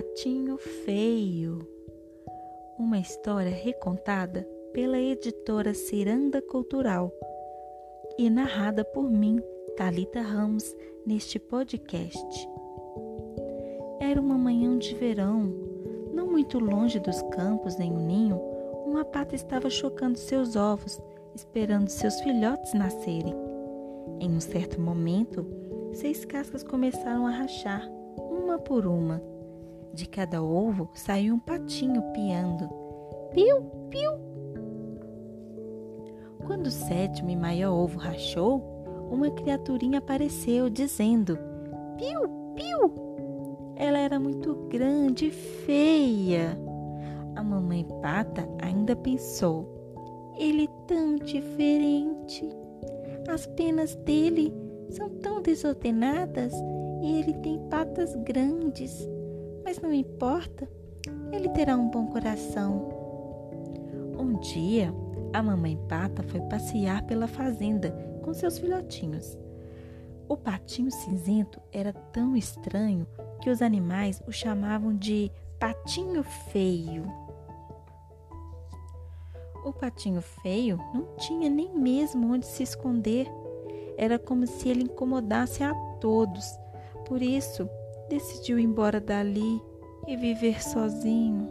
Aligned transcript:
Patinho 0.00 0.56
Feio. 0.56 1.58
Uma 2.78 2.98
história 2.98 3.50
recontada 3.50 4.48
pela 4.72 4.98
editora 4.98 5.74
Ciranda 5.74 6.40
Cultural 6.40 7.12
e 8.16 8.30
narrada 8.30 8.82
por 8.82 9.10
mim, 9.10 9.38
Talita 9.76 10.22
Ramos, 10.22 10.74
neste 11.04 11.38
podcast. 11.38 12.48
Era 14.00 14.18
uma 14.18 14.38
manhã 14.38 14.78
de 14.78 14.94
verão, 14.94 15.52
não 16.14 16.30
muito 16.30 16.58
longe 16.58 16.98
dos 16.98 17.20
campos 17.32 17.76
nem 17.76 17.92
o 17.92 17.98
ninho, 17.98 18.40
uma 18.86 19.04
pata 19.04 19.34
estava 19.34 19.68
chocando 19.68 20.16
seus 20.16 20.56
ovos, 20.56 20.98
esperando 21.34 21.90
seus 21.90 22.18
filhotes 22.22 22.72
nascerem. 22.72 23.34
Em 24.18 24.30
um 24.30 24.40
certo 24.40 24.80
momento, 24.80 25.46
seis 25.92 26.24
cascas 26.24 26.62
começaram 26.62 27.26
a 27.26 27.30
rachar, 27.30 27.86
uma 28.16 28.58
por 28.58 28.86
uma 28.86 29.22
de 29.92 30.08
cada 30.08 30.42
ovo 30.42 30.88
saiu 30.94 31.34
um 31.34 31.38
patinho 31.38 32.02
piando. 32.12 32.68
Piu, 33.32 33.62
piu. 33.90 34.12
Quando 36.46 36.66
o 36.66 36.70
sétimo 36.70 37.30
e 37.30 37.36
maior 37.36 37.72
ovo 37.72 37.98
rachou, 37.98 38.62
uma 39.10 39.30
criaturinha 39.30 39.98
apareceu 39.98 40.70
dizendo: 40.70 41.38
Piu, 41.96 42.20
piu. 42.54 43.74
Ela 43.76 43.98
era 43.98 44.18
muito 44.20 44.54
grande 44.68 45.26
e 45.26 45.30
feia. 45.30 46.58
A 47.36 47.42
mamãe 47.42 47.86
pata 48.02 48.48
ainda 48.62 48.96
pensou: 48.96 50.32
Ele 50.36 50.64
é 50.64 50.86
tão 50.86 51.16
diferente. 51.16 52.48
As 53.28 53.46
penas 53.46 53.94
dele 53.94 54.52
são 54.90 55.08
tão 55.08 55.40
desordenadas 55.40 56.52
e 57.02 57.20
ele 57.20 57.34
tem 57.34 57.58
patas 57.68 58.14
grandes 58.16 59.08
mas 59.64 59.80
não 59.80 59.92
importa, 59.92 60.68
ele 61.32 61.48
terá 61.50 61.76
um 61.76 61.88
bom 61.88 62.06
coração. 62.06 62.88
Um 64.18 64.38
dia, 64.40 64.92
a 65.32 65.42
mamãe 65.42 65.78
pata 65.88 66.22
foi 66.22 66.40
passear 66.42 67.02
pela 67.04 67.26
fazenda 67.26 67.90
com 68.22 68.34
seus 68.34 68.58
filhotinhos. 68.58 69.38
O 70.28 70.36
patinho 70.36 70.90
cinzento 70.90 71.60
era 71.72 71.92
tão 71.92 72.36
estranho 72.36 73.06
que 73.40 73.50
os 73.50 73.62
animais 73.62 74.22
o 74.26 74.32
chamavam 74.32 74.94
de 74.94 75.30
patinho 75.58 76.22
feio. 76.22 77.04
O 79.64 79.72
patinho 79.72 80.22
feio 80.22 80.78
não 80.94 81.16
tinha 81.16 81.50
nem 81.50 81.76
mesmo 81.76 82.32
onde 82.32 82.46
se 82.46 82.62
esconder. 82.62 83.26
Era 83.96 84.18
como 84.18 84.46
se 84.46 84.68
ele 84.68 84.84
incomodasse 84.84 85.62
a 85.62 85.74
todos. 86.00 86.46
Por 87.06 87.20
isso, 87.20 87.68
decidiu 88.10 88.58
ir 88.58 88.64
embora 88.64 89.00
dali 89.00 89.62
e 90.06 90.16
viver 90.16 90.60
sozinho. 90.60 91.48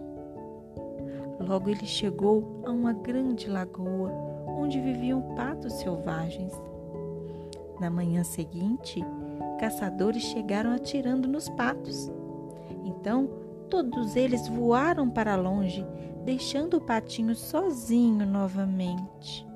Logo 1.39 1.69
ele 1.69 1.85
chegou 1.85 2.61
a 2.65 2.69
uma 2.69 2.91
grande 2.91 3.49
lagoa 3.49 4.11
onde 4.45 4.81
viviam 4.81 5.21
patos 5.35 5.73
selvagens. 5.75 6.51
Na 7.79 7.89
manhã 7.89 8.25
seguinte, 8.25 9.01
caçadores 9.57 10.21
chegaram 10.21 10.73
atirando 10.73 11.29
nos 11.29 11.47
patos. 11.47 12.11
Então, 12.83 13.29
todos 13.69 14.17
eles 14.17 14.49
voaram 14.49 15.09
para 15.09 15.37
longe, 15.37 15.87
deixando 16.25 16.75
o 16.75 16.81
patinho 16.81 17.35
sozinho 17.35 18.25
novamente. 18.25 19.47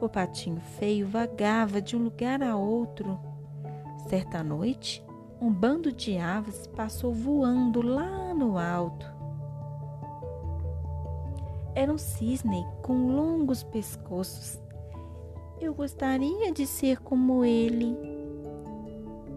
O 0.00 0.08
patinho 0.08 0.60
feio 0.78 1.08
vagava 1.08 1.82
de 1.82 1.96
um 1.96 2.04
lugar 2.04 2.42
a 2.44 2.56
outro. 2.56 3.18
Certa 4.08 4.42
noite, 4.42 5.04
um 5.42 5.50
bando 5.50 5.90
de 5.90 6.16
aves 6.18 6.68
passou 6.68 7.12
voando 7.12 7.82
lá 7.82 8.32
no 8.32 8.56
alto. 8.56 9.04
Era 11.74 11.92
um 11.92 11.98
cisne 11.98 12.64
com 12.80 13.08
longos 13.08 13.64
pescoços. 13.64 14.60
Eu 15.60 15.74
gostaria 15.74 16.52
de 16.52 16.64
ser 16.64 17.00
como 17.00 17.44
ele. 17.44 17.98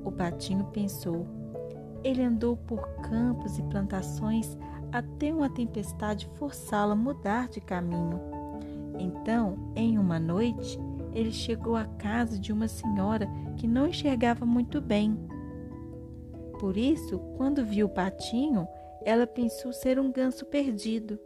O 0.04 0.12
patinho 0.12 0.66
pensou. 0.66 1.26
Ele 2.04 2.22
andou 2.22 2.56
por 2.56 2.88
campos 2.98 3.58
e 3.58 3.64
plantações 3.64 4.56
até 4.92 5.34
uma 5.34 5.50
tempestade 5.50 6.30
forçá-lo 6.36 6.92
a 6.92 6.96
mudar 6.96 7.50
de 7.50 7.60
caminho. 7.60 8.22
Então, 9.00 9.58
em 9.76 9.98
uma 9.98 10.20
noite, 10.20 10.80
ele 11.16 11.32
chegou 11.32 11.76
à 11.76 11.86
casa 11.86 12.38
de 12.38 12.54
uma 12.54 12.68
senhora 12.68 13.28
que 13.58 13.68
não 13.68 13.88
enxergava 13.88 14.46
muito 14.46 14.80
bem. 14.80 15.18
Por 16.60 16.78
isso, 16.78 17.20
quando 17.38 17.66
viu 17.66 17.88
o 17.88 17.90
patinho, 17.90 18.68
ela 19.04 19.28
pensou 19.28 19.74
ser 19.74 20.00
um 20.00 20.12
ganso 20.12 20.46
perdido. 20.46 21.20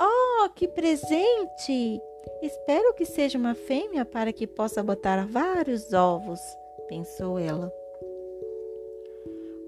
Oh, 0.00 0.48
que 0.50 0.68
presente! 0.68 2.00
Espero 2.42 2.94
que 2.94 3.04
seja 3.04 3.38
uma 3.38 3.54
fêmea 3.54 4.04
para 4.04 4.32
que 4.32 4.46
possa 4.46 4.82
botar 4.82 5.26
vários 5.26 5.92
ovos, 5.92 6.40
pensou 6.88 7.38
ela. 7.38 7.72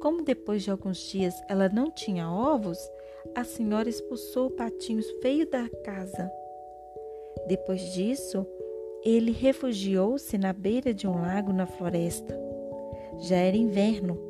Como 0.00 0.22
depois 0.22 0.62
de 0.62 0.70
alguns 0.70 0.98
dias 0.98 1.34
ela 1.48 1.68
não 1.68 1.90
tinha 1.90 2.30
ovos, 2.30 2.78
a 3.34 3.44
senhora 3.44 3.88
expulsou 3.88 4.46
o 4.46 4.50
patinho 4.50 5.02
feio 5.20 5.48
da 5.48 5.68
casa. 5.84 6.30
Depois 7.46 7.80
disso, 7.92 8.46
ele 9.04 9.32
refugiou-se 9.32 10.36
na 10.38 10.52
beira 10.52 10.92
de 10.92 11.06
um 11.06 11.20
lago 11.20 11.52
na 11.52 11.66
floresta. 11.66 12.38
Já 13.20 13.36
era 13.36 13.56
inverno 13.56 14.27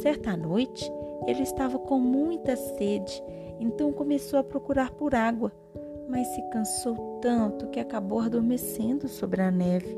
Certa 0.00 0.34
noite, 0.34 0.90
ele 1.26 1.42
estava 1.42 1.78
com 1.78 1.98
muita 1.98 2.56
sede, 2.56 3.22
então 3.58 3.92
começou 3.92 4.38
a 4.38 4.44
procurar 4.44 4.92
por 4.92 5.14
água, 5.14 5.52
mas 6.08 6.26
se 6.28 6.40
cansou 6.50 7.18
tanto 7.20 7.68
que 7.68 7.78
acabou 7.78 8.20
adormecendo 8.20 9.06
sobre 9.08 9.42
a 9.42 9.50
neve. 9.50 9.94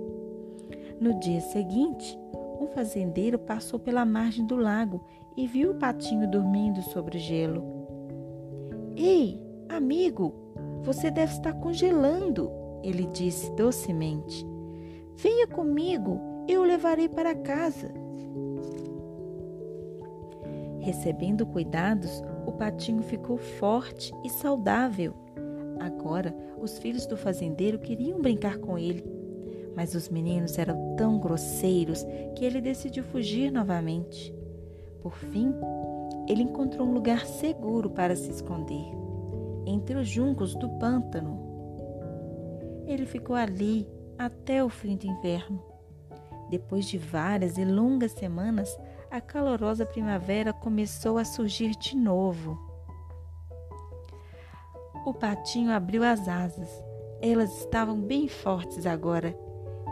No 1.00 1.20
dia 1.20 1.40
seguinte, 1.40 2.18
um 2.60 2.66
fazendeiro 2.66 3.38
passou 3.38 3.78
pela 3.78 4.04
margem 4.04 4.44
do 4.44 4.56
lago 4.56 5.04
e 5.36 5.46
viu 5.46 5.70
o 5.70 5.78
patinho 5.78 6.28
dormindo 6.28 6.82
sobre 6.82 7.16
o 7.16 7.20
gelo. 7.20 7.62
Ei, 8.96 9.40
amigo, 9.68 10.34
você 10.82 11.12
deve 11.12 11.32
estar 11.32 11.52
congelando, 11.54 12.50
ele 12.82 13.06
disse 13.06 13.52
docemente. 13.52 14.44
Venha 15.14 15.46
comigo, 15.46 16.20
eu 16.48 16.62
o 16.62 16.64
levarei 16.64 17.08
para 17.08 17.36
casa. 17.36 18.02
Recebendo 20.82 21.46
cuidados, 21.46 22.22
o 22.44 22.50
patinho 22.52 23.02
ficou 23.04 23.38
forte 23.38 24.12
e 24.24 24.28
saudável. 24.28 25.14
Agora, 25.78 26.34
os 26.60 26.76
filhos 26.78 27.06
do 27.06 27.16
fazendeiro 27.16 27.78
queriam 27.78 28.20
brincar 28.20 28.58
com 28.58 28.76
ele, 28.76 29.04
mas 29.76 29.94
os 29.94 30.08
meninos 30.08 30.58
eram 30.58 30.96
tão 30.96 31.20
grosseiros 31.20 32.04
que 32.34 32.44
ele 32.44 32.60
decidiu 32.60 33.04
fugir 33.04 33.52
novamente. 33.52 34.34
Por 35.00 35.14
fim, 35.14 35.54
ele 36.28 36.42
encontrou 36.42 36.86
um 36.86 36.92
lugar 36.92 37.26
seguro 37.26 37.88
para 37.88 38.16
se 38.16 38.30
esconder 38.30 38.84
entre 39.64 39.96
os 39.96 40.08
juncos 40.08 40.56
do 40.56 40.68
pântano. 40.80 41.40
Ele 42.86 43.06
ficou 43.06 43.36
ali 43.36 43.88
até 44.18 44.64
o 44.64 44.68
fim 44.68 44.96
do 44.96 45.06
inverno. 45.06 45.62
Depois 46.50 46.86
de 46.86 46.98
várias 46.98 47.56
e 47.56 47.64
longas 47.64 48.12
semanas, 48.12 48.76
a 49.12 49.20
calorosa 49.20 49.84
primavera 49.84 50.54
começou 50.54 51.18
a 51.18 51.24
surgir 51.24 51.76
de 51.76 51.94
novo. 51.94 52.58
O 55.04 55.12
patinho 55.12 55.70
abriu 55.70 56.02
as 56.02 56.26
asas. 56.26 56.82
Elas 57.20 57.54
estavam 57.58 58.00
bem 58.00 58.26
fortes 58.26 58.86
agora. 58.86 59.36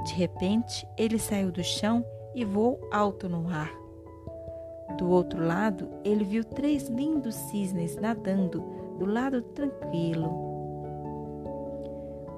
De 0.06 0.14
repente, 0.14 0.88
ele 0.96 1.19
saiu 1.19 1.52
do 1.52 1.62
chão 1.62 2.02
e 2.34 2.46
voou 2.46 2.81
alto 2.90 3.28
no 3.28 3.46
ar. 3.50 3.70
Do 4.96 5.11
outro 5.11 5.44
lado, 5.44 5.90
ele 6.02 6.25
viu 6.25 6.43
três 6.43 6.88
lindos 6.88 7.34
cisnes 7.34 7.96
nadando 7.96 8.61
do 8.99 9.05
lado 9.05 9.43
tranquilo. 9.43 10.49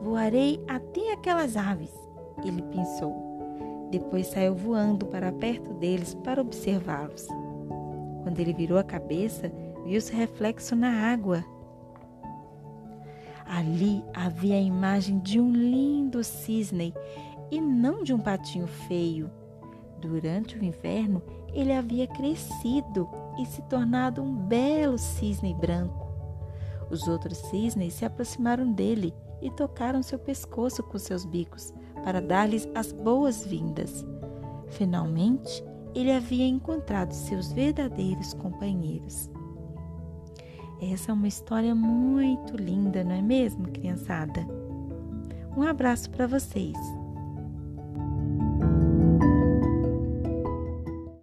Voarei 0.03 0.61
até 0.67 1.13
aquelas 1.13 1.57
aves, 1.57 1.95
ele 2.45 2.61
pensou. 2.63 3.32
Depois 3.93 4.29
saiu 4.29 4.55
voando 4.55 5.05
para 5.05 5.31
perto 5.31 5.75
deles 5.75 6.15
para 6.25 6.41
observá-los. 6.41 7.27
Quando 8.23 8.41
ele 8.41 8.55
virou 8.55 8.79
a 8.79 8.83
cabeça, 8.83 9.53
viu-se 9.85 10.15
reflexo 10.15 10.75
na 10.75 11.13
água. 11.13 11.45
Ali 13.45 14.03
havia 14.15 14.55
a 14.55 14.61
imagem 14.61 15.19
de 15.19 15.39
um 15.39 15.53
lindo 15.53 16.25
cisne 16.25 16.95
e 17.51 17.61
não 17.61 18.03
de 18.03 18.15
um 18.15 18.19
patinho 18.19 18.67
feio. 18.67 19.31
Durante 20.01 20.57
o 20.57 20.65
inverno, 20.65 21.23
ele 21.53 21.71
havia 21.71 22.07
crescido 22.07 23.07
e 23.39 23.45
se 23.45 23.61
tornado 23.65 24.23
um 24.23 24.35
belo 24.35 24.97
cisne 24.97 25.53
branco. 25.53 26.11
Os 26.91 27.07
outros 27.07 27.37
cisnes 27.37 27.93
se 27.93 28.07
aproximaram 28.07 28.73
dele 28.73 29.13
e 29.43 29.51
tocaram 29.51 30.03
seu 30.03 30.19
pescoço 30.19 30.83
com 30.83 30.99
seus 30.99 31.27
bicos 31.27 31.75
para 32.03 32.21
dar-lhes 32.21 32.69
as 32.75 32.93
boas-vindas. 32.93 34.05
Finalmente, 34.69 35.65
ele 35.95 36.11
havia 36.11 36.47
encontrado 36.47 37.13
seus 37.13 37.53
verdadeiros 37.53 38.35
companheiros. 38.35 39.31
Essa 40.81 41.13
é 41.13 41.15
uma 41.15 41.29
história 41.29 41.75
muito 41.75 42.57
linda, 42.57 43.05
não 43.05 43.15
é 43.15 43.23
mesmo, 43.23 43.69
criançada? 43.69 44.47
Um 45.57 45.63
abraço 45.63 46.11
para 46.11 46.27
vocês. 46.27 46.77